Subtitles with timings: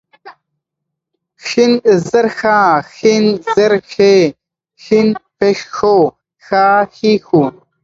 [1.45, 1.47] ښ
[2.09, 2.61] زر ښا،
[2.93, 4.15] ښېن زير ښې،
[4.83, 5.97] ښين پيښ ښو،
[6.45, 7.41] ښا ښې ښو